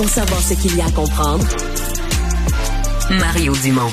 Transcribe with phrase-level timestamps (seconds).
[0.00, 1.46] Pour savoir ce qu'il y a à comprendre,
[3.10, 3.92] Mario Dumont.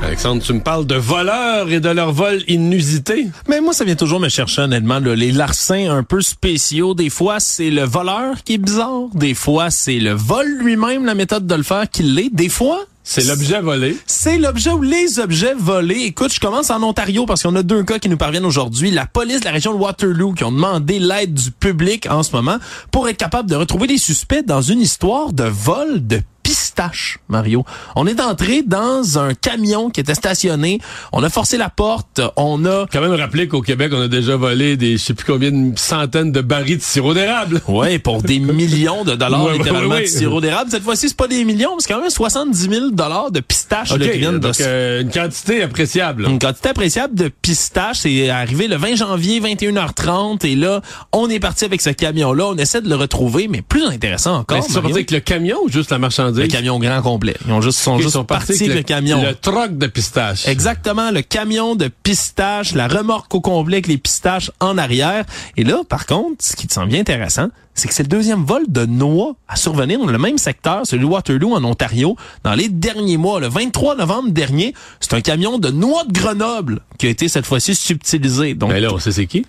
[0.00, 3.26] Alexandre, tu me parles de voleurs et de leur vol inusité.
[3.48, 5.00] Mais moi, ça vient toujours me chercher honnêtement.
[5.00, 6.94] Là, les larcins un peu spéciaux.
[6.94, 9.08] Des fois, c'est le voleur qui est bizarre.
[9.14, 12.30] Des fois, c'est le vol lui-même, la méthode de le faire qui l'est.
[12.32, 13.96] Des fois, c'est l'objet volé.
[14.06, 16.04] C'est l'objet ou les objets volés.
[16.04, 18.90] Écoute, je commence en Ontario parce qu'on a deux cas qui nous parviennent aujourd'hui.
[18.90, 22.34] La police de la région de Waterloo qui ont demandé l'aide du public en ce
[22.34, 22.56] moment
[22.90, 27.64] pour être capable de retrouver des suspects dans une histoire de vol de pistache, Mario.
[27.96, 30.78] On est entré dans un camion qui était stationné.
[31.12, 32.20] On a forcé la porte.
[32.36, 32.86] On a...
[32.92, 35.76] Quand même rappeler qu'au Québec, on a déjà volé des, je sais plus combien, de
[35.76, 37.60] centaines de barils de sirop d'érable.
[37.74, 40.70] Ouais, pour des millions de dollars, littéralement, de sirop d'érable.
[40.70, 44.18] Cette fois-ci, c'est pas des millions, c'est quand même 70 000 dollars de pistache okay,
[44.18, 46.26] viennent donc, euh, une quantité appréciable.
[46.28, 48.00] Une quantité appréciable de pistache.
[48.00, 50.46] C'est arrivé le 20 janvier, 21h30.
[50.46, 52.48] Et là, on est parti avec ce camion-là.
[52.48, 54.62] On essaie de le retrouver, mais plus intéressant encore.
[54.62, 56.43] Ça dire que le camion ou juste la marchandise?
[56.46, 57.36] Le camion grand complet.
[57.46, 59.22] Ils ont juste, sont juste sont partis le, le, camion.
[59.22, 60.46] Le troc de pistache.
[60.46, 65.24] Exactement, le camion de pistache, la remorque au complet avec les pistaches en arrière.
[65.56, 68.44] Et là, par contre, ce qui te semble bien intéressant, c'est que c'est le deuxième
[68.44, 72.54] vol de noix à survenir dans le même secteur, celui de Waterloo en Ontario, dans
[72.54, 73.40] les derniers mois.
[73.40, 77.46] Le 23 novembre dernier, c'est un camion de noix de Grenoble qui a été cette
[77.46, 78.54] fois-ci subtilisé.
[78.54, 79.44] Donc, Mais là, on sait c'est qui?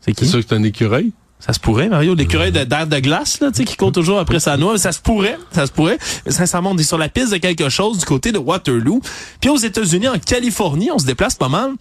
[0.00, 0.24] C'est qui?
[0.24, 1.12] C'est sûr que c'est un écureuil?
[1.40, 4.40] Ça se pourrait, Mario, l'écureuil d'air de glace, là, tu sais, qui court toujours après
[4.40, 4.76] sa noix.
[4.76, 5.98] Ça se pourrait, ça se pourrait.
[6.26, 9.00] Mais sincèrement, on est sur la piste de quelque chose du côté de Waterloo.
[9.40, 11.72] Puis aux États-Unis, en Californie, on se déplace pas mal.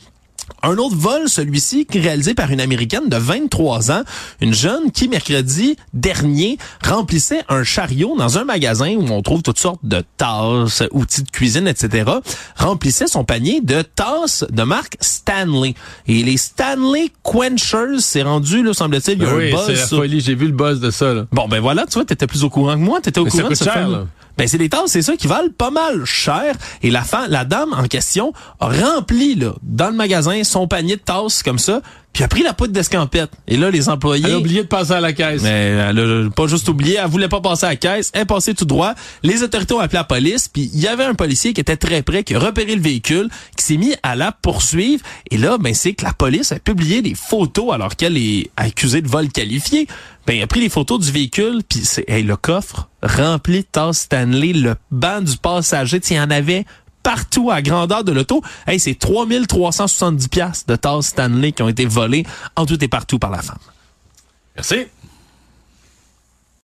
[0.63, 4.01] Un autre vol, celui-ci, réalisé par une Américaine de 23 ans,
[4.41, 9.59] une jeune qui, mercredi dernier, remplissait un chariot dans un magasin où on trouve toutes
[9.59, 12.11] sortes de tasses, outils de cuisine, etc.,
[12.55, 15.75] remplissait son panier de tasses de marque Stanley.
[16.07, 19.65] Et les Stanley Quenchers, c'est rendu, là, semble-t-il, il y a oui, un buzz.
[19.67, 21.25] c'est la folie, j'ai vu le buzz de ça, là.
[21.31, 23.49] Bon, ben voilà, tu vois, t'étais plus au courant que moi, t'étais au Mais courant
[23.49, 23.65] de ce
[24.37, 26.55] ben c'est des tasses, c'est ça qui valent pas mal cher.
[26.83, 30.95] Et la femme, la dame en question a rempli là dans le magasin son panier
[30.95, 31.81] de tasses comme ça,
[32.13, 33.29] puis a pris la poudre d'escampette.
[33.47, 35.41] Et là les employés, Elle a oublié de passer à la caisse.
[35.43, 38.53] mais elle a pas juste oublié, elle voulait pas passer à la caisse, elle passait
[38.53, 38.95] tout droit.
[39.23, 42.01] Les autorités ont appelé la police, puis il y avait un policier qui était très
[42.01, 45.03] près, qui a repéré le véhicule, qui s'est mis à la poursuivre.
[45.29, 49.01] Et là, ben c'est que la police a publié des photos alors qu'elle est accusée
[49.01, 49.87] de vol qualifié.
[50.25, 53.67] Ben, il a pris les photos du véhicule, puis c'est hey, le coffre rempli de
[53.71, 56.65] tasses Stanley, le banc du passager, il y en avait
[57.07, 58.43] partout à grandeur de l'auto.
[58.67, 62.25] Hey, c'est 3370 pièces de tasses Stanley qui ont été volées
[62.57, 63.61] en tout et partout par la femme.
[64.57, 64.87] Merci.